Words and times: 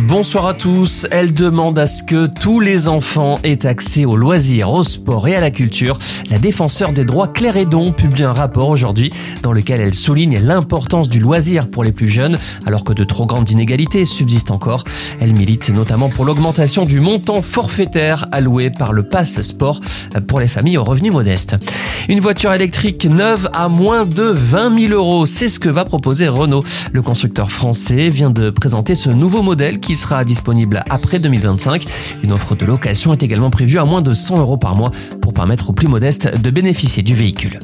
Bonsoir 0.00 0.46
à 0.46 0.54
tous. 0.54 1.06
Elle 1.10 1.34
demande 1.34 1.78
à 1.78 1.86
ce 1.86 2.02
que 2.02 2.26
tous 2.26 2.60
les 2.60 2.88
enfants 2.88 3.38
aient 3.42 3.66
accès 3.66 4.06
aux 4.06 4.16
loisirs, 4.16 4.72
au 4.72 4.82
sport 4.82 5.28
et 5.28 5.36
à 5.36 5.40
la 5.42 5.50
culture. 5.50 5.98
La 6.30 6.38
défenseur 6.38 6.94
des 6.94 7.04
droits 7.04 7.28
Claire 7.28 7.58
Edon 7.58 7.92
publie 7.92 8.22
un 8.22 8.32
rapport 8.32 8.70
aujourd'hui 8.70 9.10
dans 9.42 9.52
lequel 9.52 9.82
elle 9.82 9.92
souligne 9.92 10.38
l'importance 10.38 11.10
du 11.10 11.20
loisir 11.20 11.68
pour 11.68 11.84
les 11.84 11.92
plus 11.92 12.08
jeunes 12.08 12.38
alors 12.64 12.84
que 12.84 12.94
de 12.94 13.04
trop 13.04 13.26
grandes 13.26 13.50
inégalités 13.50 14.06
subsistent 14.06 14.50
encore. 14.50 14.84
Elle 15.20 15.34
milite 15.34 15.68
notamment 15.68 16.08
pour 16.08 16.24
l'augmentation 16.24 16.86
du 16.86 17.00
montant 17.00 17.42
forfaitaire 17.42 18.28
alloué 18.32 18.70
par 18.70 18.94
le 18.94 19.02
pass 19.02 19.42
sport 19.42 19.78
pour 20.26 20.40
les 20.40 20.48
familles 20.48 20.78
aux 20.78 20.84
revenus 20.84 21.12
modestes. 21.12 21.58
Une 22.08 22.20
voiture 22.20 22.54
électrique 22.54 23.04
neuve 23.04 23.50
à 23.52 23.68
moins 23.68 24.06
de 24.06 24.22
20 24.22 24.88
000 24.88 24.94
euros, 24.94 25.26
c'est 25.26 25.50
ce 25.50 25.60
que 25.60 25.68
va 25.68 25.84
proposer 25.84 26.28
Renault. 26.28 26.64
Le 26.92 27.02
constructeur 27.02 27.50
français 27.50 28.08
vient 28.08 28.30
de 28.30 28.48
présenter 28.48 28.94
ce 28.94 29.10
nouveau 29.10 29.42
modèle 29.42 29.80
qui 29.82 29.96
sera 29.96 30.24
disponible 30.24 30.82
après 30.88 31.18
2025. 31.18 31.84
Une 32.22 32.32
offre 32.32 32.54
de 32.54 32.64
location 32.64 33.12
est 33.12 33.22
également 33.22 33.50
prévue 33.50 33.78
à 33.78 33.84
moins 33.84 34.00
de 34.00 34.14
100 34.14 34.38
euros 34.38 34.56
par 34.56 34.76
mois 34.76 34.92
permettre 35.32 35.70
aux 35.70 35.72
plus 35.72 35.88
modestes 35.88 36.40
de 36.40 36.50
bénéficier 36.50 37.02
du 37.02 37.14
véhicule. 37.14 37.58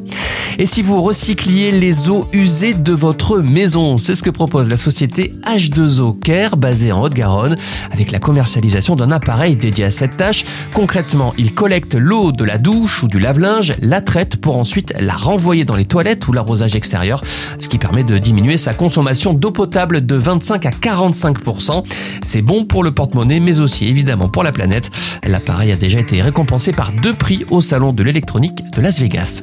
Et 0.60 0.66
si 0.66 0.82
vous 0.82 1.00
recycliez 1.00 1.70
les 1.70 2.10
eaux 2.10 2.26
usées 2.32 2.74
de 2.74 2.92
votre 2.92 3.38
maison, 3.38 3.96
c'est 3.96 4.16
ce 4.16 4.24
que 4.24 4.30
propose 4.30 4.68
la 4.70 4.76
société 4.76 5.32
H2O 5.46 6.18
Care 6.18 6.56
basée 6.56 6.90
en 6.90 7.00
Haute-Garonne 7.00 7.56
avec 7.92 8.10
la 8.10 8.18
commercialisation 8.18 8.96
d'un 8.96 9.12
appareil 9.12 9.54
dédié 9.54 9.84
à 9.84 9.92
cette 9.92 10.16
tâche. 10.16 10.44
Concrètement, 10.74 11.32
il 11.38 11.54
collecte 11.54 11.94
l'eau 11.94 12.32
de 12.32 12.42
la 12.42 12.58
douche 12.58 13.04
ou 13.04 13.08
du 13.08 13.20
lave-linge, 13.20 13.74
la 13.82 14.00
traite 14.00 14.36
pour 14.36 14.56
ensuite 14.56 14.94
la 14.98 15.14
renvoyer 15.14 15.64
dans 15.64 15.76
les 15.76 15.84
toilettes 15.84 16.26
ou 16.26 16.32
l'arrosage 16.32 16.74
extérieur, 16.74 17.22
ce 17.60 17.68
qui 17.68 17.78
permet 17.78 18.02
de 18.02 18.18
diminuer 18.18 18.56
sa 18.56 18.74
consommation 18.74 19.34
d'eau 19.34 19.52
potable 19.52 20.04
de 20.04 20.16
25 20.16 20.66
à 20.66 20.70
45%. 20.70 21.84
C'est 22.24 22.42
bon 22.42 22.64
pour 22.64 22.82
le 22.82 22.90
porte-monnaie, 22.90 23.38
mais 23.38 23.60
aussi 23.60 23.86
évidemment 23.86 24.28
pour 24.28 24.42
la 24.42 24.50
planète. 24.50 24.90
L'appareil 25.24 25.70
a 25.70 25.76
déjà 25.76 26.00
été 26.00 26.20
récompensé 26.20 26.72
par 26.72 26.92
deux 26.92 27.14
prix 27.14 27.44
au 27.50 27.57
Salon 27.60 27.92
de 27.92 28.02
l'électronique 28.02 28.62
de 28.72 28.80
Las 28.80 29.00
Vegas. 29.00 29.42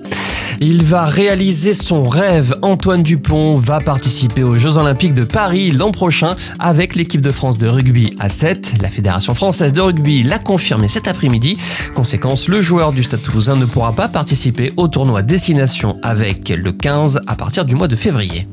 Il 0.61 0.83
va 0.83 1.03
réaliser 1.03 1.73
son 1.73 2.03
rêve. 2.03 2.55
Antoine 2.61 3.03
Dupont 3.03 3.55
va 3.55 3.79
participer 3.79 4.43
aux 4.43 4.55
Jeux 4.55 4.77
Olympiques 4.77 5.13
de 5.13 5.23
Paris 5.23 5.71
l'an 5.71 5.91
prochain 5.91 6.35
avec 6.59 6.95
l'équipe 6.95 7.21
de 7.21 7.31
France 7.31 7.57
de 7.57 7.67
rugby 7.67 8.15
à 8.19 8.29
7. 8.29 8.75
La 8.81 8.89
Fédération 8.89 9.33
française 9.33 9.73
de 9.73 9.81
rugby 9.81 10.23
l'a 10.23 10.39
confirmé 10.39 10.87
cet 10.87 11.07
après-midi. 11.07 11.57
Conséquence, 11.93 12.47
le 12.47 12.61
joueur 12.61 12.93
du 12.93 13.03
Stade 13.03 13.21
Toulousain 13.21 13.55
ne 13.55 13.65
pourra 13.65 13.93
pas 13.93 14.07
participer 14.07 14.71
au 14.77 14.87
tournoi 14.87 15.21
Destination 15.21 15.97
avec 16.03 16.49
le 16.49 16.71
15 16.71 17.21
à 17.27 17.35
partir 17.35 17.65
du 17.65 17.75
mois 17.75 17.87
de 17.87 17.95
février. 17.95 18.47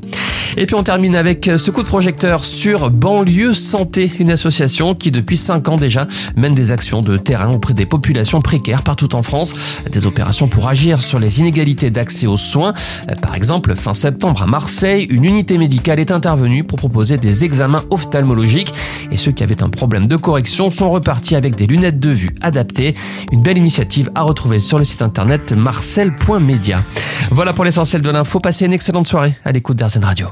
Et 0.55 0.65
puis 0.65 0.75
on 0.75 0.83
termine 0.83 1.15
avec 1.15 1.49
ce 1.57 1.71
coup 1.71 1.81
de 1.81 1.87
projecteur 1.87 2.45
sur 2.45 2.91
Banlieue 2.91 3.53
Santé, 3.53 4.11
une 4.19 4.29
association 4.29 4.93
qui 4.93 5.09
depuis 5.09 5.35
5 5.35 5.67
ans 5.67 5.77
déjà 5.77 6.05
mène 6.35 6.53
des 6.53 6.71
actions 6.71 7.01
de 7.01 7.17
terrain 7.17 7.51
auprès 7.51 7.73
des 7.73 7.87
populations 7.87 8.39
précaires 8.39 8.83
partout 8.83 9.15
en 9.15 9.23
France. 9.23 9.55
Des 9.91 10.05
opérations 10.05 10.47
pour 10.47 10.67
agir 10.67 11.01
sur 11.01 11.17
les 11.17 11.39
inégalités 11.39 11.89
d'accès 11.89 12.27
aux 12.27 12.37
soins. 12.37 12.73
Par 13.21 13.35
exemple, 13.35 13.75
fin 13.75 13.95
septembre 13.95 14.43
à 14.43 14.47
Marseille, 14.47 15.07
une 15.09 15.25
unité 15.25 15.57
médicale 15.57 15.99
est 15.99 16.11
intervenue 16.11 16.63
pour 16.63 16.77
proposer 16.77 17.17
des 17.17 17.43
examens 17.43 17.83
ophtalmologiques 17.89 18.73
et 19.11 19.17
ceux 19.17 19.31
qui 19.31 19.43
avaient 19.43 19.63
un 19.63 19.69
problème 19.69 20.05
de 20.05 20.15
correction 20.15 20.69
sont 20.69 20.91
repartis 20.91 21.35
avec 21.35 21.55
des 21.55 21.65
lunettes 21.65 21.99
de 21.99 22.11
vue 22.11 22.29
adaptées. 22.41 22.93
Une 23.31 23.41
belle 23.41 23.57
initiative 23.57 24.11
à 24.13 24.21
retrouver 24.21 24.59
sur 24.59 24.77
le 24.77 24.85
site 24.85 25.01
internet 25.01 25.53
marcel.media. 25.53 26.83
Voilà 27.31 27.53
pour 27.53 27.65
l'essentiel 27.65 28.01
de 28.01 28.09
l'info. 28.09 28.39
Passez 28.39 28.65
une 28.65 28.73
excellente 28.73 29.07
soirée 29.07 29.33
à 29.43 29.51
l'écoute 29.51 29.77
d'Arzen 29.77 30.03
Radio. 30.03 30.27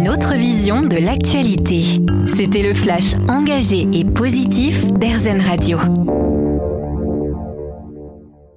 Une 0.00 0.08
autre 0.08 0.34
vision 0.34 0.80
de 0.80 0.96
l'actualité. 0.96 1.84
C'était 2.34 2.62
le 2.62 2.72
flash 2.72 3.16
engagé 3.28 3.86
et 3.92 4.06
positif 4.06 4.90
d'Airzen 4.94 5.42
Radio. 5.42 5.78